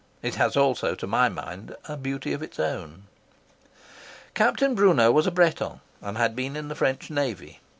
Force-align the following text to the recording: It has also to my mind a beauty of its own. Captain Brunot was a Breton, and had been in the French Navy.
It 0.23 0.33
has 0.33 0.57
also 0.57 0.95
to 0.95 1.05
my 1.05 1.29
mind 1.29 1.75
a 1.85 1.95
beauty 1.95 2.33
of 2.33 2.41
its 2.41 2.59
own. 2.59 3.03
Captain 4.33 4.73
Brunot 4.73 5.13
was 5.13 5.27
a 5.27 5.31
Breton, 5.31 5.79
and 6.01 6.17
had 6.17 6.35
been 6.35 6.55
in 6.55 6.69
the 6.69 6.75
French 6.75 7.11
Navy. 7.11 7.59